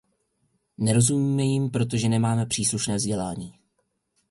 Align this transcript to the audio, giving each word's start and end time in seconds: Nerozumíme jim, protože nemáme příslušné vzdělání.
Nerozumíme 0.77 1.43
jim, 1.43 1.69
protože 1.69 2.09
nemáme 2.09 2.45
příslušné 2.45 2.95
vzdělání. 2.95 3.53